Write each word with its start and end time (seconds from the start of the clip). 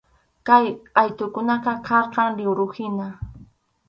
Kay 0.47 0.65
qʼaytukunam 0.93 1.59
karqan 1.89 2.29
liwruhina. 2.37 3.07